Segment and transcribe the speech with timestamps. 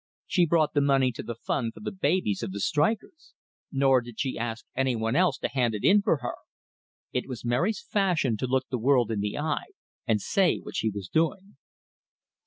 [0.25, 3.35] She brought the money to the fund for the babies of the strikers;
[3.71, 6.37] nor did she ask anyone else to hand it in for her.
[7.13, 9.73] It was Mary's fashion to look the world in the eye
[10.07, 11.55] and say what she was doing.